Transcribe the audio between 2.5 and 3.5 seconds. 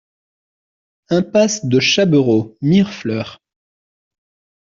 Mirefleurs